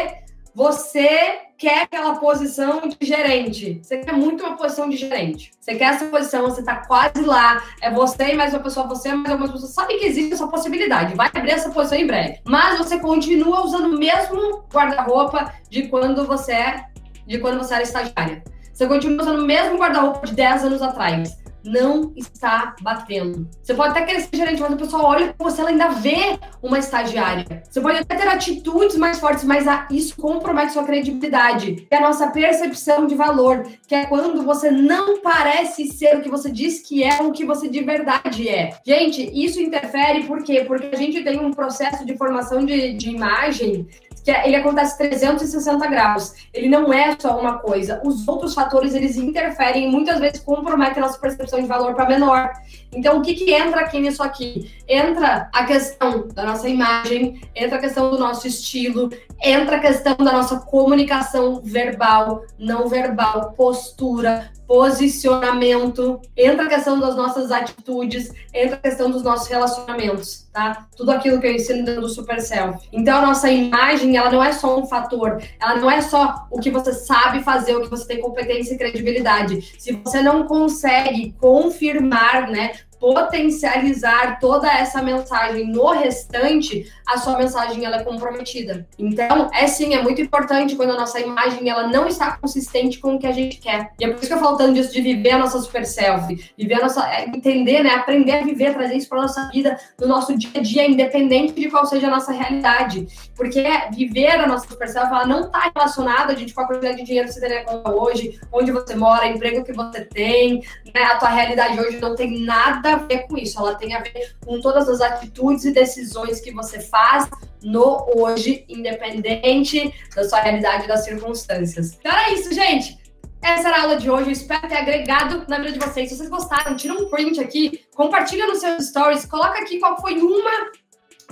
você 0.54 1.48
quer 1.56 1.82
aquela 1.82 2.16
posição 2.16 2.82
de 2.88 2.96
gerente. 3.04 3.80
Você 3.82 3.98
quer 3.98 4.12
muito 4.12 4.44
uma 4.44 4.56
posição 4.56 4.88
de 4.88 4.96
gerente. 4.96 5.50
Você 5.60 5.74
quer 5.74 5.94
essa 5.94 6.06
posição, 6.06 6.42
você 6.42 6.60
está 6.60 6.76
quase 6.76 7.22
lá. 7.22 7.62
É 7.80 7.90
você 7.90 8.32
e 8.32 8.34
mais 8.34 8.54
uma 8.54 8.62
pessoa, 8.62 8.86
você 8.86 9.08
e 9.10 9.14
mais 9.14 9.34
uma 9.34 9.50
pessoa. 9.50 9.70
Sabe 9.70 9.98
que 9.98 10.06
existe 10.06 10.34
essa 10.34 10.46
possibilidade. 10.46 11.14
Vai 11.14 11.28
abrir 11.34 11.50
essa 11.50 11.70
posição 11.70 11.98
em 11.98 12.06
breve. 12.06 12.40
Mas 12.44 12.78
você 12.78 12.98
continua 12.98 13.64
usando 13.64 13.94
o 13.94 13.98
mesmo 13.98 14.64
guarda-roupa 14.72 15.52
de 15.68 15.88
quando 15.88 16.24
você 16.26 16.52
é, 16.52 16.84
de 17.26 17.38
quando 17.38 17.58
você 17.58 17.74
era 17.74 17.82
estagiária. 17.82 18.42
Você 18.72 18.86
continua 18.86 19.22
usando 19.22 19.40
o 19.40 19.46
mesmo 19.46 19.76
guarda-roupa 19.76 20.26
de 20.26 20.34
10 20.34 20.64
anos 20.64 20.82
atrás 20.82 21.37
não 21.64 22.12
está 22.16 22.74
batendo. 22.80 23.48
Você 23.62 23.74
pode 23.74 23.90
até 23.90 24.02
querer 24.02 24.20
ser 24.20 24.36
gerente, 24.36 24.60
mas 24.60 24.72
a 24.72 24.76
pessoa 24.76 25.04
olha 25.04 25.34
para 25.34 25.50
você, 25.50 25.60
ela 25.60 25.70
ainda 25.70 25.88
vê 25.88 26.38
uma 26.62 26.78
estagiária. 26.78 27.62
Você 27.68 27.80
pode 27.80 27.98
até 27.98 28.16
ter 28.16 28.28
atitudes 28.28 28.96
mais 28.96 29.18
fortes, 29.18 29.44
mas 29.44 29.66
isso 29.90 30.16
compromete 30.16 30.72
sua 30.72 30.84
credibilidade. 30.84 31.86
É 31.90 31.96
a 31.96 32.00
nossa 32.00 32.28
percepção 32.28 33.06
de 33.06 33.14
valor, 33.14 33.66
que 33.86 33.94
é 33.94 34.06
quando 34.06 34.42
você 34.42 34.70
não 34.70 35.20
parece 35.20 35.86
ser 35.88 36.16
o 36.16 36.22
que 36.22 36.28
você 36.28 36.50
diz 36.50 36.80
que 36.80 37.02
é 37.02 37.20
ou 37.20 37.28
o 37.28 37.32
que 37.32 37.44
você 37.44 37.68
de 37.68 37.82
verdade 37.82 38.48
é. 38.48 38.78
Gente, 38.84 39.30
isso 39.32 39.60
interfere 39.60 40.24
por 40.24 40.42
quê? 40.42 40.64
Porque 40.66 40.94
a 40.94 40.98
gente 40.98 41.22
tem 41.22 41.38
um 41.38 41.52
processo 41.52 42.04
de 42.04 42.16
formação 42.16 42.64
de, 42.64 42.94
de 42.94 43.10
imagem 43.10 43.86
que 44.28 44.32
é, 44.32 44.46
ele 44.46 44.56
acontece 44.56 44.98
360 44.98 45.86
graus. 45.86 46.34
Ele 46.52 46.68
não 46.68 46.92
é 46.92 47.16
só 47.18 47.40
uma 47.40 47.60
coisa. 47.60 47.98
Os 48.04 48.28
outros 48.28 48.52
fatores, 48.52 48.94
eles 48.94 49.16
interferem 49.16 49.88
e 49.88 49.90
muitas 49.90 50.20
vezes 50.20 50.40
comprometem 50.40 51.02
a 51.02 51.06
nossa 51.06 51.18
percepção 51.18 51.62
de 51.62 51.66
valor 51.66 51.94
para 51.94 52.06
menor. 52.06 52.52
Então, 52.92 53.16
o 53.16 53.22
que, 53.22 53.32
que 53.32 53.54
entra 53.54 53.80
aqui 53.80 53.98
nisso 53.98 54.22
aqui? 54.22 54.70
Entra 54.86 55.48
a 55.50 55.64
questão 55.64 56.28
da 56.28 56.44
nossa 56.44 56.68
imagem, 56.68 57.40
entra 57.56 57.78
a 57.78 57.80
questão 57.80 58.10
do 58.10 58.18
nosso 58.18 58.46
estilo, 58.46 59.08
entra 59.42 59.76
a 59.76 59.80
questão 59.80 60.14
da 60.16 60.32
nossa 60.32 60.60
comunicação 60.60 61.62
verbal, 61.64 62.42
não 62.58 62.86
verbal, 62.86 63.54
postura, 63.56 64.50
posicionamento, 64.68 66.20
entra 66.36 66.66
a 66.66 66.68
questão 66.68 67.00
das 67.00 67.16
nossas 67.16 67.50
atitudes, 67.50 68.30
entra 68.52 68.76
a 68.76 68.78
questão 68.78 69.10
dos 69.10 69.22
nossos 69.22 69.48
relacionamentos, 69.48 70.46
tá? 70.52 70.86
Tudo 70.94 71.10
aquilo 71.10 71.40
que 71.40 71.46
eu 71.46 71.52
ensino 71.54 71.86
dentro 71.86 72.02
do 72.02 72.08
Super 72.08 72.38
Self. 72.42 72.86
Então, 72.92 73.16
a 73.16 73.26
nossa 73.26 73.50
imagem, 73.50 74.17
ela 74.18 74.30
não 74.30 74.42
é 74.42 74.52
só 74.52 74.78
um 74.78 74.86
fator, 74.86 75.42
ela 75.60 75.76
não 75.76 75.90
é 75.90 76.00
só 76.00 76.46
o 76.50 76.60
que 76.60 76.70
você 76.70 76.92
sabe 76.92 77.42
fazer, 77.42 77.76
o 77.76 77.82
que 77.82 77.90
você 77.90 78.06
tem 78.06 78.20
competência 78.20 78.74
e 78.74 78.78
credibilidade. 78.78 79.74
Se 79.78 79.92
você 79.92 80.20
não 80.20 80.46
consegue 80.46 81.34
confirmar, 81.38 82.50
né, 82.50 82.72
potencializar 83.00 84.38
toda 84.40 84.70
essa 84.70 85.00
mensagem 85.02 85.66
no 85.68 85.90
restante, 85.90 86.90
a 87.06 87.16
sua 87.18 87.38
mensagem 87.38 87.84
ela 87.84 87.96
é 87.96 88.04
comprometida. 88.04 88.86
Então, 88.98 89.50
é 89.52 89.66
sim, 89.66 89.94
é 89.94 90.02
muito 90.02 90.20
importante 90.20 90.76
quando 90.76 90.90
a 90.90 90.96
nossa 90.96 91.20
imagem 91.20 91.68
ela 91.68 91.86
não 91.86 92.06
está 92.06 92.36
consistente 92.36 92.98
com 92.98 93.14
o 93.14 93.18
que 93.18 93.26
a 93.26 93.32
gente 93.32 93.58
quer. 93.58 93.92
E 93.98 94.04
é 94.04 94.08
por 94.08 94.18
isso 94.18 94.28
que 94.28 94.34
eu 94.34 94.38
falo 94.38 94.56
tanto 94.56 94.74
disso 94.74 94.92
de 94.92 95.00
viver 95.00 95.30
a 95.30 95.38
nossa 95.38 95.60
super 95.60 95.84
self, 95.86 96.52
viver 96.56 96.74
a 96.74 96.80
nossa, 96.80 97.08
é, 97.08 97.24
entender, 97.24 97.82
né, 97.82 97.90
aprender 97.90 98.32
a 98.32 98.42
viver, 98.42 98.74
trazer 98.74 98.96
isso 98.96 99.08
para 99.08 99.22
nossa 99.22 99.48
vida, 99.48 99.78
no 100.00 100.06
nosso 100.06 100.36
dia 100.36 100.50
a 100.54 100.60
dia, 100.60 100.86
independente 100.86 101.52
de 101.54 101.70
qual 101.70 101.86
seja 101.86 102.08
a 102.08 102.10
nossa 102.10 102.32
realidade. 102.32 103.06
Porque 103.36 103.62
viver 103.92 104.32
a 104.32 104.46
nossa 104.46 104.68
super 104.68 104.88
self, 104.88 105.12
ela 105.12 105.26
não 105.26 105.46
está 105.46 105.70
relacionada, 105.74 106.36
gente, 106.36 106.52
com 106.52 106.62
a 106.62 106.66
quantidade 106.66 106.98
de 106.98 107.04
dinheiro 107.04 107.28
que 107.28 107.34
você 107.34 107.40
tem 107.40 107.64
hoje, 107.86 108.40
onde 108.52 108.72
você 108.72 108.94
mora, 108.94 109.26
emprego 109.26 109.64
que 109.64 109.72
você 109.72 110.04
tem, 110.04 110.62
né, 110.94 111.02
a 111.04 111.16
tua 111.16 111.28
realidade 111.28 111.80
hoje 111.80 111.98
não 111.98 112.14
tem 112.14 112.40
nada 112.40 112.87
a 112.88 112.96
ver 112.96 113.26
com 113.26 113.36
isso, 113.36 113.58
ela 113.58 113.74
tem 113.74 113.94
a 113.94 114.00
ver 114.00 114.36
com 114.44 114.60
todas 114.60 114.88
as 114.88 115.00
atitudes 115.00 115.64
e 115.64 115.72
decisões 115.72 116.40
que 116.40 116.52
você 116.52 116.80
faz 116.80 117.28
no 117.62 118.06
hoje, 118.14 118.64
independente 118.68 119.92
da 120.14 120.28
sua 120.28 120.40
realidade 120.40 120.84
e 120.84 120.88
das 120.88 121.04
circunstâncias. 121.04 121.98
Então 122.00 122.12
é 122.12 122.32
isso, 122.32 122.52
gente. 122.52 122.98
Essa 123.40 123.68
era 123.68 123.78
a 123.78 123.82
aula 123.82 123.96
de 123.96 124.10
hoje, 124.10 124.32
espero 124.32 124.68
ter 124.68 124.76
agregado 124.76 125.44
na 125.48 125.58
vida 125.58 125.72
de 125.72 125.78
vocês. 125.78 126.08
Se 126.08 126.16
vocês 126.16 126.28
gostaram, 126.28 126.76
tira 126.76 126.94
um 126.94 127.08
print 127.08 127.40
aqui, 127.40 127.84
compartilha 127.94 128.46
nos 128.46 128.58
seus 128.58 128.88
stories, 128.88 129.24
coloca 129.26 129.60
aqui 129.60 129.78
qual 129.78 130.00
foi 130.00 130.18
uma 130.18 130.72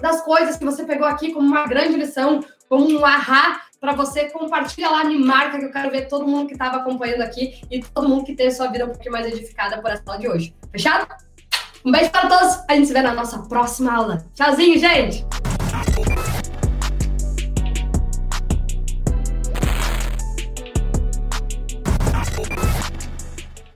das 0.01 0.23
coisas 0.23 0.57
que 0.57 0.65
você 0.65 0.85
pegou 0.85 1.07
aqui 1.07 1.33
como 1.33 1.49
uma 1.49 1.67
grande 1.67 1.97
lição, 1.97 2.45
como 2.69 2.89
um 2.89 3.05
ahá 3.05 3.61
para 3.81 3.93
você, 3.93 4.31
compartilha 4.31 4.89
lá, 4.89 5.05
me 5.05 5.19
marca, 5.19 5.59
que 5.59 5.65
eu 5.65 5.71
quero 5.71 5.91
ver 5.91 6.09
todo 6.09 6.27
mundo 6.27 6.47
que 6.47 6.55
estava 6.55 6.79
acompanhando 6.79 7.23
aqui 7.23 7.61
e 7.71 7.81
todo 7.81 8.09
mundo 8.09 8.25
que 8.25 8.35
teve 8.35 8.51
sua 8.51 8.69
vida 8.69 8.85
um 8.85 8.91
pouquinho 8.91 9.13
mais 9.13 9.27
edificada 9.27 9.81
por 9.81 9.91
essa 9.91 10.03
aula 10.07 10.21
de 10.21 10.29
hoje. 10.29 10.55
Fechado? 10.71 11.07
Um 11.87 11.93
beijo 11.93 12.11
para 12.11 12.29
todos. 12.29 12.59
A 12.69 12.75
gente 12.75 12.89
se 12.89 12.93
vê 12.93 13.01
na 13.01 13.15
nossa 13.15 13.39
próxima 13.39 13.95
aula. 13.95 14.27
Tchauzinho, 14.35 14.77
gente! 14.77 15.25